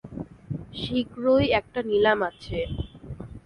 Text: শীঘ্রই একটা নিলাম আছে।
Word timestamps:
শীঘ্রই 0.73 1.45
একটা 1.59 1.79
নিলাম 1.89 2.19
আছে। 2.29 2.57